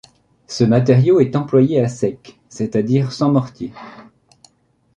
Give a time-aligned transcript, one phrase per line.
[0.47, 3.71] Ce matériau est employé à sec, c’est-à-dire sans mortier.